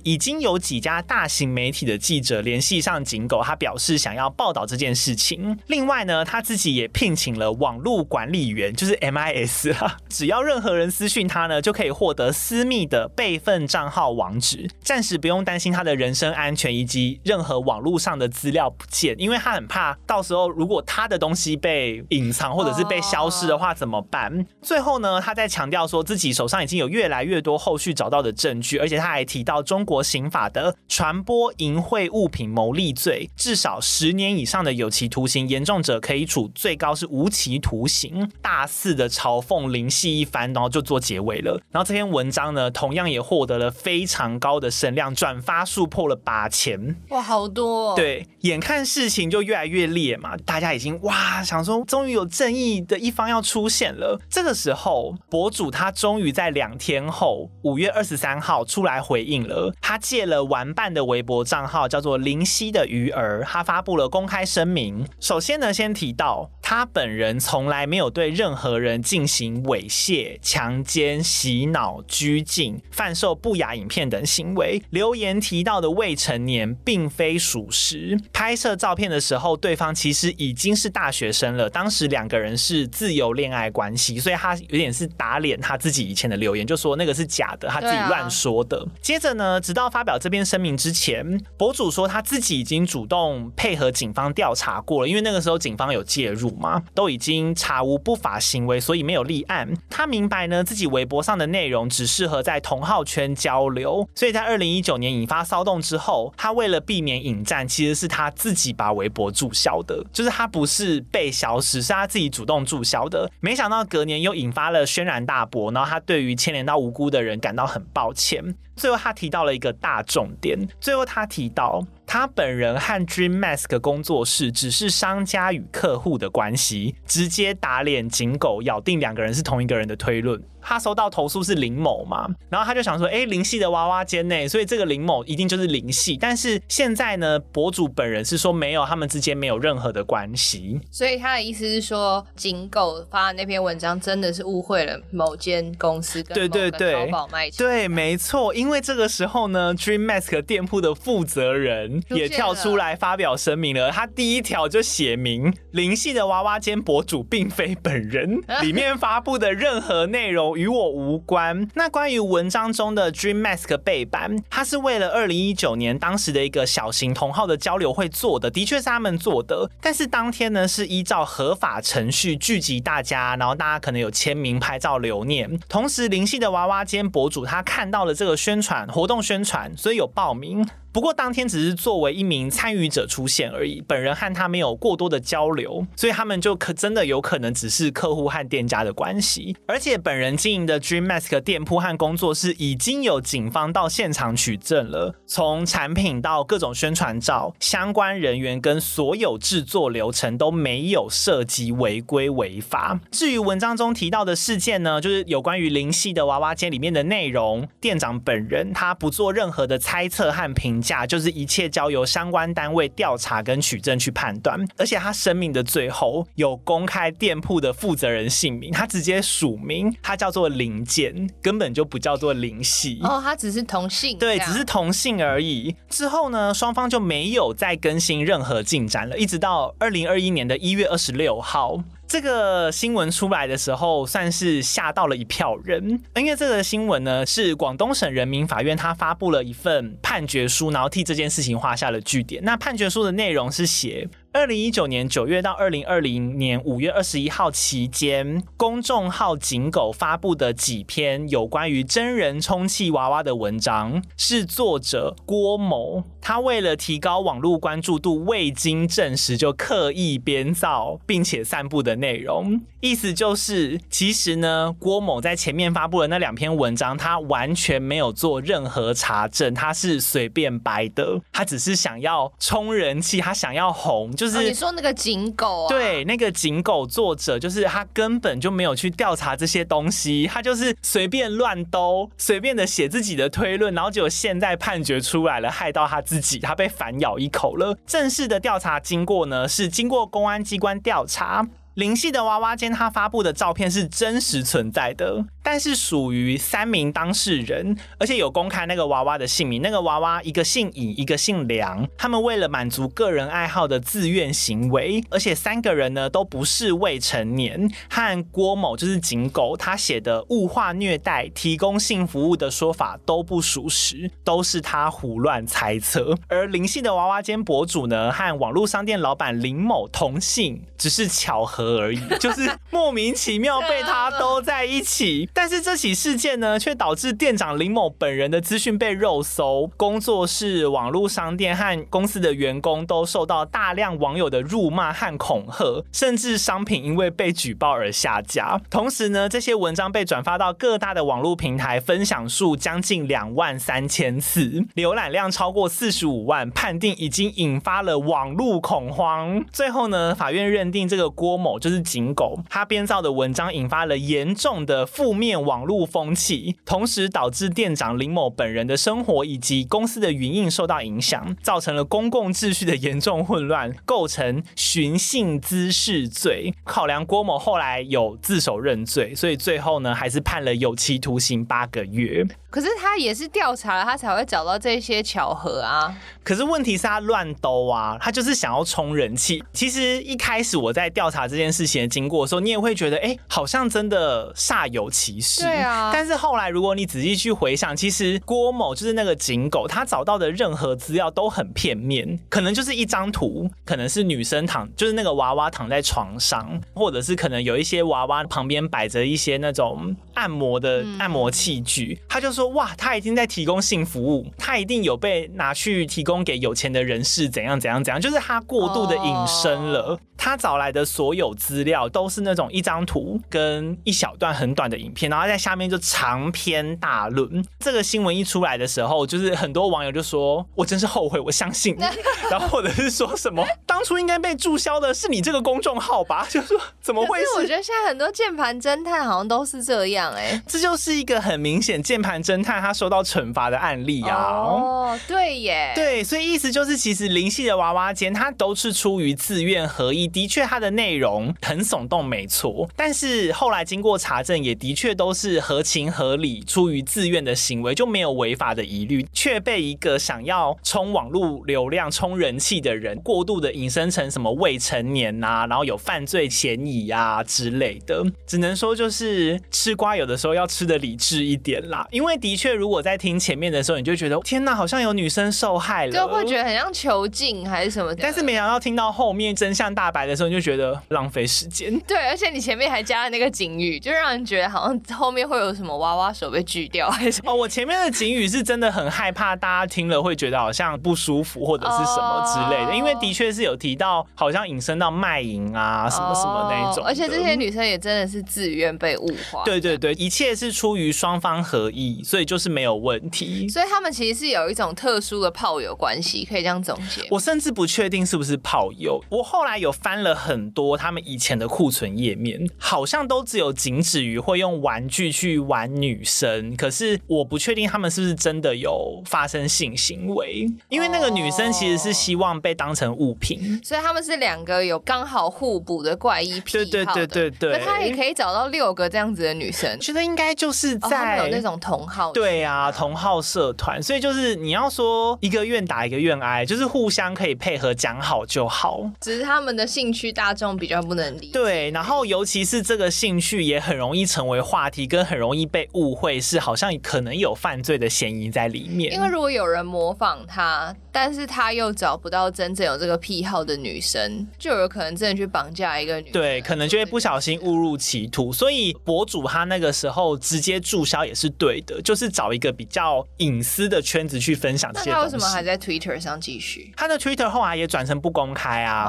[0.02, 5.58] 已经有几家大型媒体的记者联系上井狗，他表示想要报道这件事情。
[5.66, 9.57] 另外呢，他自己也聘请了网络管理员，就是 MIS。
[10.08, 24.46] 只要任何人私讯他呢，就可以获得私密的备份账号网址，暂时不用担心他的人身安全以及任何网络上的资料不见，因为他很怕到时候如果他的东西被隐藏或者是被消失的话怎么办？
[24.62, 38.30] 最后呢，他在强调说自己手上已经有越来越多后续找到的证据，而且他还提到中国刑法的传播淫秽物品牟利罪，至少十年以上的有期徒刑，严重者可以处最高是无期徒刑。
[38.42, 39.37] 大肆的嘲。
[39.40, 41.60] 凤灵犀一番，然后就做结尾了。
[41.70, 46.96] 然后这篇文章呢，同样也获得了非常高的声量，转发数破了八千。
[47.10, 47.96] 哇，好多哦！
[47.96, 54.20] 对，眼看事情就越来越烈嘛，大家已经哇想说，终于有正义的一方要出现了。
[54.28, 59.72] 这个时候，博主他终于在两天后，五月二十三号出来回应了。
[59.80, 65.06] 他借了玩伴的微博账号，叫做灵犀的鱼儿，他发布了公开声明。
[65.20, 74.82] 首先呢，先提到他本人从来没有对任何人进行猥亵、强奸、洗脑、拘禁、贩售不雅影片等行为。
[74.90, 78.18] 留言提到的未成年并非属实。
[78.32, 81.68] 拍摄照片的时候，对方其实已经是大学生了。
[81.68, 88.78] 当时两个人是自由恋爱关系，所以他有点是打脸他自己以前的留言，就说那个是假的，他自己乱说的。
[88.78, 99.17] 啊、接着呢，直到发表这篇声明之前，博主说他自己已经主动配合警方调查过了，因为那个时候警方有介入嘛，都已经查无不法行为，所以没有。
[99.18, 113.30] 有立案，他明白呢，自己微博上的内容只适合在同号圈交流，所以在二零一九年引发骚动之后，他为了避免引战，其实是他自己把微博注销的，就是他不是被消失，是他自己主动注销的。
[113.40, 118.54] 没想到隔年又引发了轩然大波，然后他对于牵连到无辜的人感到很抱歉。
[118.78, 121.84] 最后他提到了一个大重点，最后他提到。
[122.10, 130.42] 他本人和 Dream Mask 工作室只是商家与客户的关系，直接打脸井狗，咬定两个人是同一个人的推论。
[130.68, 136.14] 他收到投诉是林某嘛，然后他就想说，哎，林系的娃娃间内，所以这个林某一定就是林系。
[136.20, 140.78] 但是现在呢，博主本人是说没有，他们之间没有任何的关系。
[140.90, 147.56] 所以他的意思是说，井狗发的那篇文章真的是误会了某间公司跟某个淘宝卖家。
[147.56, 148.54] 对，没错。
[148.54, 160.57] 因为这个时候呢，Dream Mask 店铺的负责人也跳出来发表声明了，他第一条就写明，林系的娃娃间博主并非本人， 里面发布的任何内容。
[160.58, 161.68] 与我无关。
[161.74, 169.70] 那关于文章中的 Dream Mask 背板，它是为了二零一九年当时的一个小型同好的交流会做的，的确是他们做的。
[169.80, 175.48] 但是当天呢，是依照合法程序聚集大家，然后大家可能有签名、拍照留念。
[175.68, 180.68] 同时，灵系的娃娃间博主他看到了这个宣传活动宣传，所以有报名。
[180.92, 189.56] 不过当天只是作为一名参与者出现而已，本人和他没有过多的交流，所以他们就可真的有可能只是客户和店家的关系。
[189.66, 202.98] 而且本人经营的 Dream Mask 店铺和工作室已经有警方到现场取证了，从产品到各种宣传照，相关人员跟所有制作流程都没有涉及违规违法。
[203.10, 214.58] 至于文章中提到的事件呢，就是有关于灵系的娃娃间里面的内容，店长本人他不做任何的猜测和评价，就是一切交由相关单位调查跟取证去判断。
[214.76, 223.00] 而且他声明的最后有公开店铺的负责人姓名，他直接署名，他叫做林健，根本就不叫做灵系。
[223.02, 225.74] 哦，他只是同姓，对，只是同姓而已。
[225.88, 231.82] 之后呢，双方就没有再更新任何进展了，一直到二零二一年的一月二十六号。
[232.08, 242.42] 这个新闻出来的时候，算是吓到了一票人，因为这个新闻呢是广东省人民法院他发布了一份判决书，然后替这件事情画下了句点。
[242.42, 244.08] 那判决书的内容是写。
[244.38, 262.60] 二零一九年九月到二零二零年五月二十一号期间，公众号“警狗”发布的几篇有关于真人充气娃娃的文章，是作者郭某他为了提高网络关注度，未经证实就刻意编造并且散布的内容。
[262.80, 274.14] 意思就是，其实呢，郭某在前面发布的那两篇文章，他完全没有做任何查证，他是随便掰的，他只是想要充人气，他想要红。
[274.14, 275.68] 就、哦、你说那个警狗啊？
[275.68, 287.78] 对，那个警狗作者就是他根本就没有去调查这些东西，他就是随便乱兜，随便的写自己的推论，然后结果现在判决出来了，害到他自己，他被反咬一口了。
[287.86, 291.46] 正式的调查经过呢，是经过公安机关调查。
[291.74, 299.62] 灵系的娃娃间，他发布的照片是真实存在的，但是属于三名当事人，而且有公开那个娃娃的姓名。
[299.62, 307.66] 那个娃娃一个姓尹，一个姓梁，他们为了满足个人爱好的自愿行为，而且三个人呢都不是未成年。
[307.88, 316.14] 和郭某就是警狗，他写的物化虐待、提供性服务的说法都不属实，都是他胡乱猜测。
[316.28, 321.78] 而灵性的娃娃间博主呢，和网络商店老板林某同姓，只是巧合。
[321.78, 325.26] 而已，就是莫名其妙被他兜在一起。
[325.40, 338.60] 但是这起事件呢，却导致店长林某本人的资讯被肉搜，工作室、网络商店和公司的员工都受到大量网友的辱骂和恐吓，甚至商品因为被举报而下架。
[338.68, 349.44] 同时呢，这些文章被转发到各大的网络平台，分享数将近两万三千次，浏览量超过四十五万，判定已经引发了网络恐慌。
[349.52, 351.60] 最后呢，法院认定这个郭某。
[351.60, 366.54] 就是警狗，他编造的文章引发了严重的负面网络风气，同时导致店长林某本人的生活以及公司的营运受到影响，造成了公共秩序的严重混乱，构成寻衅滋事罪。
[366.64, 372.24] 考量郭某后来有自首认罪，所以最后呢，还是判了有期徒刑八个月。
[372.50, 375.94] 可是他也是调查了，他才会找到这些巧合啊。
[376.24, 379.44] 可是问题是他乱兜啊，他就是想要冲人气。
[379.52, 385.42] 其实一开始我在调查这件事情的经过的时候，你也会觉得，哎、欸，好像真的煞有其事。
[385.42, 385.90] 对啊。
[385.92, 402.48] 但是后来，如果你仔细去回想，其实郭某就是那个警狗，他找到的任何资料都很片面，可能就是一张图，可能是女生躺，就是那个娃娃躺在床上，或者是可能有一些娃娃旁边摆着一些那种按摩的按摩器具，他就说。
[402.58, 409.90] 哇，他已经在提供性服务，他一定有被拿去提供给有钱的人士，怎样怎样怎样，就是他过度的隐身了。
[409.90, 409.98] Oh.
[410.20, 417.44] 他找来的所有资料都是那种一张图跟一小段很短的影片，然后在下面就长篇大论。
[417.60, 421.82] 这个新闻一出来的时候，就是很多网友就说：“我真是后悔，我相信你。
[422.30, 427.26] ”然后或者是说什么：“当初应该被注销的是你这个公众号吧？”就说怎么会是？
[427.36, 432.08] 我觉得现在很多键盘侦探好像都是这样哎、欸，这就是一个很明显键盘。
[432.22, 434.14] 侦探他受到惩罚的案例啊！
[434.14, 442.68] 哦，对耶，对，所以意思就是，其实灵系的娃娃间，他都是出于自愿合意，的确，他的内容很耸动，没错。
[442.74, 458.04] 但是后来经过查证，也的确都是合情合理、出于自愿的行为，就没有违法的疑虑，却被一个想要冲网络流量、冲人气的人，过度的引申成什么未成年啊，然后有犯罪嫌疑啊之类的。
[458.26, 462.18] 只能说，就是吃瓜有的时候要吃的理智一点啦，因为。
[462.18, 467.94] 的确，如果在听前面的时候，你就觉得天哪，好像有女生受害了，就会觉得很像囚禁还是什么。
[467.94, 471.78] 但是没想到听到后面真相大白的时候，你就觉得浪费时间。
[471.86, 489.42] 对，而且你前面还加了那个警语，就让人觉得好像后面会有什么娃娃手被锯掉，还是哦，我前面的警语是真的很害怕，大家听了会觉得好像不舒服或者是什么之类的，哦、因为的确是有提到好像引申到卖淫啊什么什么那种、哦，而且这些女生也真的是自愿被物化。
[489.44, 493.48] 对对对，一切是出于双方合意，所以就是没有问题。
[493.48, 497.06] 所以他们其实是有一种特殊的炮友关系，可以这样总结。
[497.10, 516.64] 我甚至不确定是不是炮友，我后来有翻了很多他们以前的库存页面，好像都只有仅止于会用玩具去玩女生，可是我不确定他们是不是真的有发生性行为，因为那个女生其实是希望被当成物品，哦、所以他们是两个有刚好互补的怪异癖好。
[516.64, 531.32] 对对对对对，那他也可以找到六个这样子的女生，觉得应该就是在、哦、有那种同好，对啊，同好社团，所以就是你要说一个愿打一个愿挨，就是互相可以配合讲好就好，只是他们的兴趣大众比较不能理解。
[531.32, 538.92] 对，然后尤其是这个兴趣也很容易成为话话题，跟很容易被误会是好像可能有犯罪的嫌疑在里面。
[538.92, 546.12] 因为如果有人模仿他，但是他又找不到真正有这个癖好的女生，就有可能真的去绑架一个女生。
[546.12, 548.32] 对，可能就会不小心误入歧途。
[548.32, 554.90] 所以博主他那个时候直接注销也是对的，就是找一个比较隐私的圈子去分享这些。
[554.90, 556.74] 那他为什么还在 Twitter 上继续？
[556.76, 558.86] 他的 Twitter 后来也转成不公开啊。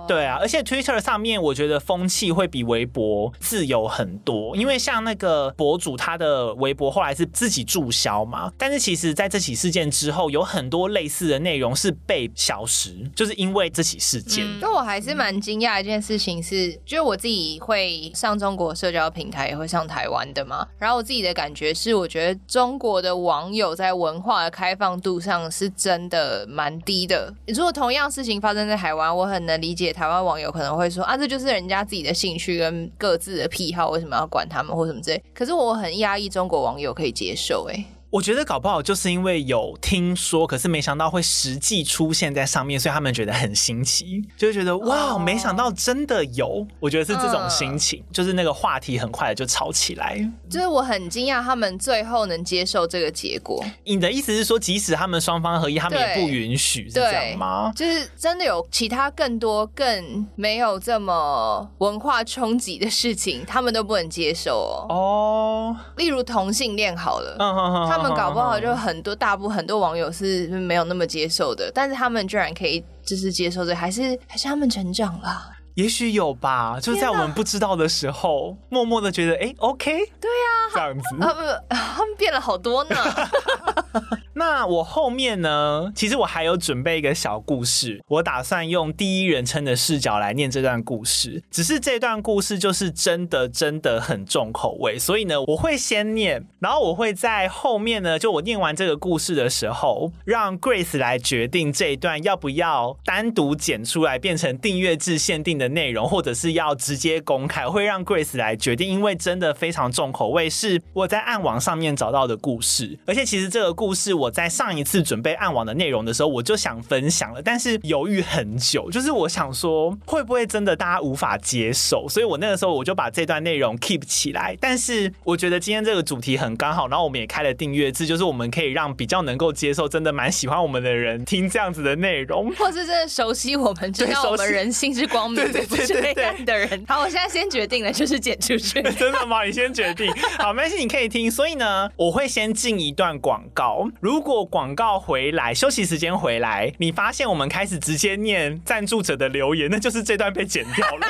[0.00, 0.08] Oh.
[0.08, 14.46] 对啊，而且 Twitter 上面我觉得风气会比微博自由很多，因为像那个博主他的微博后来是自己注销嘛，但是其实在这起事件之后，有很多类似的内容是被消失，就是因为这起事件。
[14.60, 20.66] 那、嗯、我还是蛮惊讶一件事情是，就是我自己会上中国社交平台，也会上台湾的嘛。
[20.78, 27.32] 然后我自己的感觉是，我觉得中国的网友在文化的开放度上是真的蛮低的。
[27.46, 35.22] 如果同样事情发生在台湾，我很能理解台湾网友可能会说啊，这就是人家自己的兴趣跟各自的癖好，为什么要管他们或什么之类。
[35.34, 37.84] 可是我很压抑中国网友可以接受、欸，哎。
[38.12, 46.66] 我觉得搞不好就是因为有听说，可是没想到会实际出现在上面，所以他们觉得很新奇，就会觉得哇，没想到真的有。
[46.78, 50.30] 我觉得是这种心情，就是那个话题很快的就吵起来。
[50.50, 53.64] 就是我很惊讶他们最后能接受这个结果。
[53.84, 57.72] 你的意思是说，即使他们双方合一，他们也不允许，是这样吗？
[57.74, 64.86] 就是真的有其他更多更没有这么文化冲击的事情，他们都不能接受哦。
[64.94, 68.01] 哦，例如同性恋好了，嗯哼哼。
[68.01, 75.61] 他们搞不好就很多，大部分很多网友是没有那么接受的，但是他们居然可以就是接受这，还是还是他们成长了？
[75.74, 82.96] 也许有吧，就在我们不知道的时候，默默的觉得，哎，OK，对呀，这样子， 他们 他们变了好多呢。
[84.34, 85.92] 那我后面呢？
[85.94, 91.42] 其实我还有准备一个小故事，我打算用第一人称的视角来念这段故事。
[91.50, 135.51] 只是这段故事就是真的真的很重口味，所以呢，我会先念，然后我会在后面呢，就我念完这个故事的时候，让 Grace 来决定这一段要不要单独剪出来变成订阅制限定的内容，或者是要直接公开，会让 Grace 来决定，因为真的非常重口味，是我在暗网上面找到的故事，而且其实这个故事我在上一次准备暗网的内容的时候，我就想分享了，但是犹豫很久，就是我想说会不会真的大家无法接受，所以我那个时候我就把这段内容 keep 起来，但是我觉得今天这个主题很刚好，然后我们也开了订阅制，就是我们可以让比较能够接受，真的蛮喜欢我们的人听这样子的内容，或是真的熟悉我们，知道我们人性是光明的。
[135.52, 138.82] 对对对对的人，好，我现在先决定了，就是剪出去。
[138.82, 139.44] 真的吗？
[139.44, 140.12] 你先决定。
[140.38, 141.30] 好，没关系，你可以听。
[141.30, 143.88] 所以呢，我会先进一段广告。
[144.00, 151.06] 如果广告回来，休息时间回来，你发现我们开始直接念赞助者的留言，那就是这段被剪掉了。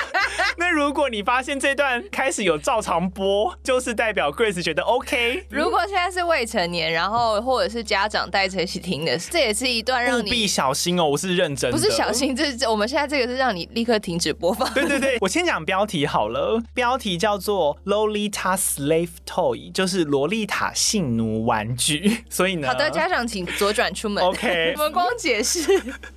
[0.59, 5.45] 那如果你发现这段开始有照常播，就是代表 Grace 觉得 OK。
[5.49, 11.05] 如果现在是未成年，然后或者是家长带着一起听的，这也是一段让你必小心哦。
[11.05, 14.73] 我是认真的，不是小心，这是我们现在这个是让你立刻停止播放。
[14.75, 22.25] 对对对，我先讲标题好了，标题叫做 Lolita Slave Toy，就是萝莉塔性奴玩具。
[22.31, 24.23] 所以呢，好的，家长请左转出门。
[24.25, 25.61] OK， 我们光解释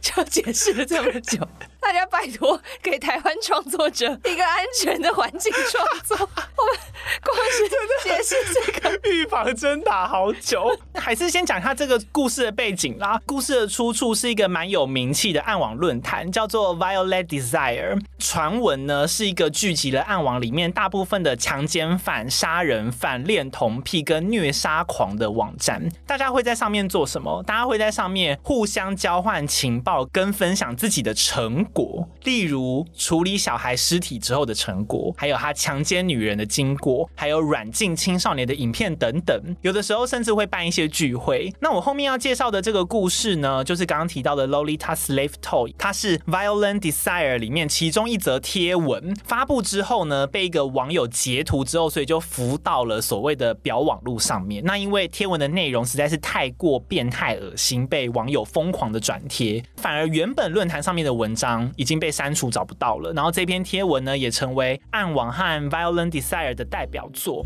[0.01, 1.39] 就解释了这么久。
[1.85, 6.17] 大家拜托，给台湾创作者一个安全的环境创作。
[6.57, 6.75] 我们
[7.23, 7.69] 光是
[8.03, 13.21] 解释这个 预防针打好久，还是先讲一下这个故事的背景啦。
[13.27, 18.01] 故事的出处是一个蛮有名气的暗网论坛，叫做 Violet Desire。
[18.17, 25.87] 传闻呢是一个聚集了暗网里面大部分的强奸犯、杀人犯、恋童癖跟虐杀狂的网站。
[26.07, 27.43] 大家会在上面做什么？
[27.43, 39.37] 大家会在上面互相交换情报跟分享自己的成果，例如处理小孩尸体之后的成果，还有他强奸女人的经过，还有软禁青少年的影片等等。
[39.61, 41.53] 有的时候甚至会办一些聚会。
[41.59, 54.63] 那我后面要介绍的这个故事呢，就是刚刚提到的 Lolita Slave Toy，它是 Violent Desire 里面其中一则贴文发布之后呢，被一个网友截图之后，所以就浮到了所谓的表网路上面。
[54.63, 63.13] 那因为贴文的内容实在是太过变态恶心，被网友疯狂的转贴，反而原本论坛上面的文章已经被删除找不到了。
[63.13, 67.45] 然后这篇贴文呢，也成为暗网和 Violent Desire 的代表作。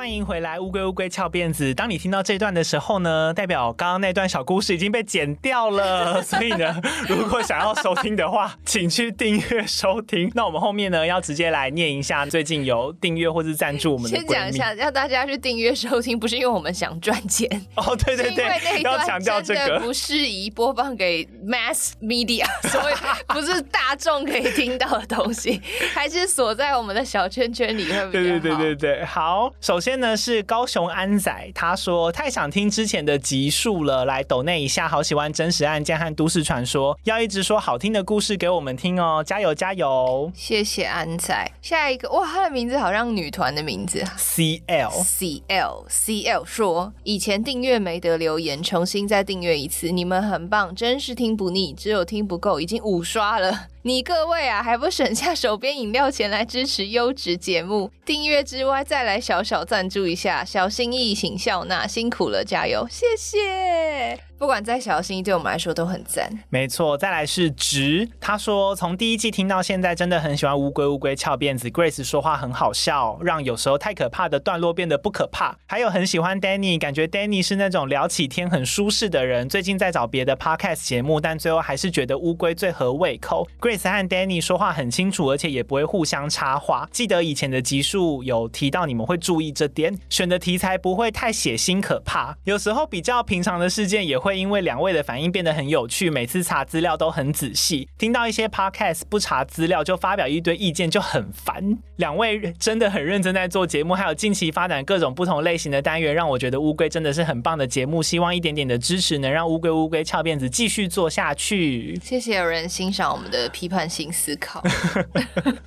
[0.00, 1.74] 欢迎回来，乌龟乌龟翘辫子。
[1.74, 6.22] 当你听到这段的时候呢，代表刚刚那段小故事已经被剪掉了。
[6.24, 6.74] 所以呢，
[7.06, 10.32] 如果想要收听的话，请去订阅收听。
[10.34, 14.16] 那我们后面呢，要直接来念一下最近有订阅或是赞助我们的。
[14.16, 17.46] 先讲一下，要大家去订阅收听，不是因为我们想赚钱
[17.76, 22.94] 哦，对对对，要强调这个不适宜播放给 mass media，所以
[23.26, 25.60] 不是大众可以听到的东西，
[25.92, 28.10] 还是锁在我们的小圈圈里会比较好。
[28.12, 29.89] 对对对对对，好，首先。
[29.98, 40.30] 呢是高雄安仔，他说太想听之前的集数了，来抖内一下，好喜欢真实案件和都市传说，要一直说好听的故事给我们听哦，加油加油！
[40.34, 41.50] 谢谢安仔。
[41.62, 53.69] 下一个哇，他的名字好像女团的名字，C L C L C L 说以前订阅没得留言，重新再订阅一次，你们很棒，真是听不腻，只有听不够，已经五刷了。
[53.82, 57.90] 你各位啊，还不省下手边饮料钱来支持优质节目？
[58.04, 64.29] 订阅之外，再来小小赞助一下，小心意请笑纳，辛苦了，加油，谢谢。
[64.40, 66.26] 不管再小心，对我们来说都很赞。
[66.48, 75.54] 没错，再来是直，他说从第一季听到现在，真的很喜欢乌龟乌龟翘辫子，Grace 说话很好笑，让有时候太可怕的段落变得不可怕。
[75.66, 79.46] 还有很喜欢 Danny，感觉 Danny 是那种聊起天很舒适的人。
[79.46, 83.46] 最近在找别的 Podcast 节目，但最后还是觉得乌龟最合胃口。
[83.60, 86.88] Grace 和 Danny 说话很清楚，而且也不会互相插话。
[86.90, 92.34] 记得以前的集数有提到，你们会注意这点，选的题材不会太血腥可怕。
[92.44, 94.29] 有时候比较平常的事件也会。
[94.30, 97.88] 会因为两位的反应变得很有趣，每次查资料都很仔细。
[97.98, 101.76] 听到一些 podcast 不查资料就发表一堆意见就很烦。
[101.96, 108.00] 两位真的很认真在做节目，还有近期发展各种不同类型的单元，让我觉得乌龟真的是很棒的节目。
[108.00, 111.98] 希望一点点的支持能让乌龟乌龟翘辫子继续做下去。
[112.00, 114.62] 谢谢有人欣赏我们的批判性思考。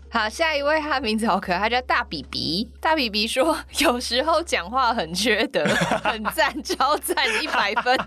[0.09, 2.69] 好，下一位他的名字好可爱，他叫大比比。
[2.79, 5.65] 大比比说，有时候讲话很缺德，
[6.03, 7.97] 很赞，超赞，一百分。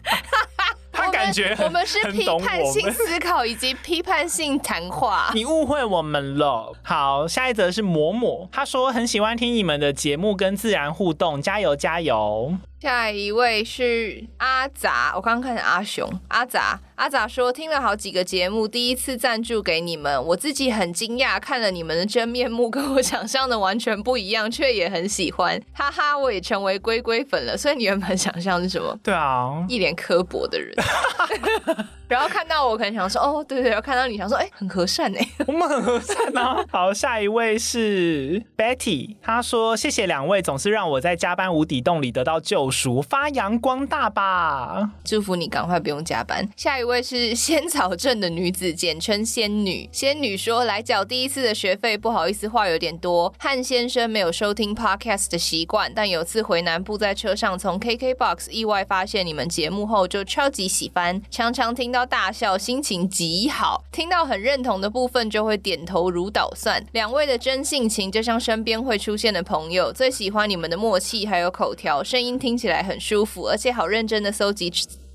[0.92, 5.30] 他感觉我们是批判性思考以及批判性谈话。
[5.34, 6.74] 你误会我们了。
[6.82, 12.54] 好，下一则是嬷嬷，他说很喜欢听你们的节目跟自然互动，加油加油。
[12.78, 27.56] 下一位是阿杂，我刚刚看见阿雄，阿杂，阿杂说听了好几个节目，第一次赞助给你们，我自己很惊讶，看了你们的真面目，跟我想象的完全不一样，却也很喜欢，哈哈，我也成为龟龟粉了。
[27.56, 28.94] 所以你原本想象是什么？
[29.02, 30.74] 对啊，一脸刻薄的人。
[32.08, 36.64] 然后看到我，可能想说，哦，对对，然后看到你想说，哎，很和善哎， 我们很和善啊。
[36.70, 44.88] 好，下一位是 Betty，她说谢谢两位，总是让我在加班无底洞里得到救赎，发扬光大吧。
[45.04, 46.48] 祝福你赶快不用加班。
[46.56, 49.88] 下一位是仙草镇的女子，简称仙女。
[49.90, 53.34] 仙女说来缴第一次的学费，不好意思，话有点多。
[53.38, 61.95] 汉先生没有收听 Podcast 的习惯，但有次回南部在车上，从 KKBOX 意外发现你们节目后，就超级喜欢，常常听到。
[61.96, 63.82] 到大笑，心情极好。
[63.90, 66.84] 听到很认同的部分，就会点头如捣蒜。
[66.92, 69.90] 两位的真性情，就像身边会出现的朋友。
[69.90, 74.70] 最喜欢你们的默契，还有口条，声音听起来很舒服，而且好认真的搜集。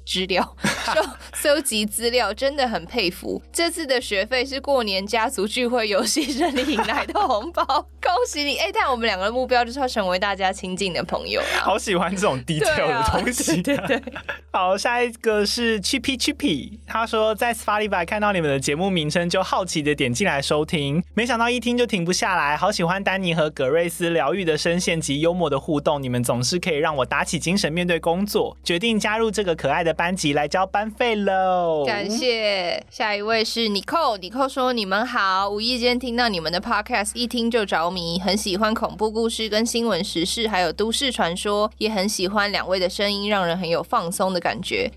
[0.06, 0.56] 资料
[0.94, 1.02] 收
[1.34, 3.42] 搜集资料真的很佩服。
[3.52, 8.58] 这次的学费是过年家族聚会游戏顺利引来的红包，恭喜你！
[8.58, 11.62] 哎、欸，但我们两个的目标就是要成为大家亲近的朋友啦。
[11.62, 13.64] 好喜欢这种 detail 的东西、 啊。
[13.64, 14.14] 对，对对。
[14.52, 22.58] 好，下一个是 Chippy Chippy，他说在 Spotify 看到你们的节目名称就好奇的点进来收听，没想到一听就停不下来。
[22.58, 28.58] 好喜欢丹尼和格瑞斯疗愈的声线及幽默的互动，你们总是可以让我打起精神面对工作。
[28.64, 29.91] 决定加入这个可爱的。
[29.94, 31.84] 班级来交班费喽！
[31.86, 32.84] 感谢。
[32.90, 44.92] 下一位是 Nicole，Nicole 说：“你们好，无意间听到你们的 Podcast，一听就着迷，很喜欢恐怖故事跟新闻时事，还有都市传说，也很喜欢两位的声音，让人很有放松的感觉。”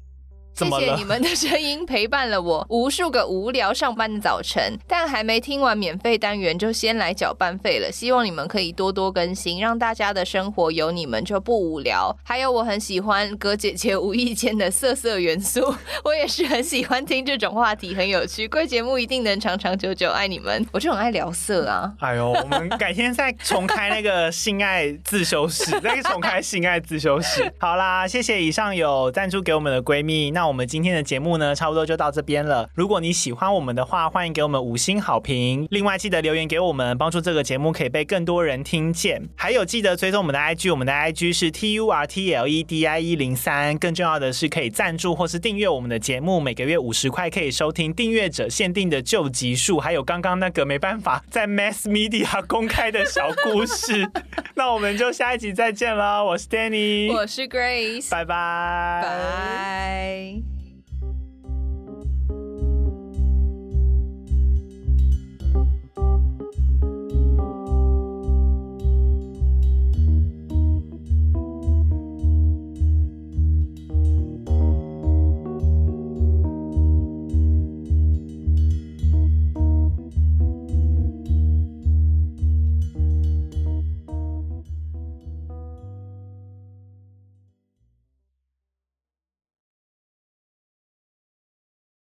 [0.55, 7.91] 谢谢你们的声音陪伴了 我无数个无聊上班的早晨，但还没听完免费单元就先来缴班费了。
[7.91, 12.17] 希望你们可以多多更新，让大家的生活有你们就不无聊。
[12.23, 15.75] 还有我很喜欢葛姐姐无意间的色色元素，
[16.05, 18.47] 我也是很喜欢听这种话题，很有趣。
[18.47, 21.93] 贵节目一定能长长久久，爱你们，我就很爱聊色啊。
[21.99, 27.53] 哎呦，我们改天再重开那个性爱自修室，再重开性爱自修室。
[27.59, 30.31] 好啦，谢谢以上有赞助给我们的闺蜜。
[30.45, 32.69] 那我们今天的节目呢，差不多就到这边了。
[32.75, 35.67] 如果你喜欢我们的话，欢迎给我们五星好评。
[35.71, 39.27] 另外，记得留言给我们，帮助这个节目可以被更多人听见。
[39.37, 43.79] 还有，记得追踪我们的 IG，我们的 IG 是 T U R T L E D I 一零三。
[43.79, 54.07] 更重要的是，可以赞助或是订阅我们的节目，每个月五十块可以收听订阅者限定的旧集数，还有刚刚那个没办法在 Mass Media 公开的小故事。
[54.57, 60.34] 那我们就下一集再见了，我是 Danny，我是 Grace，拜拜，拜。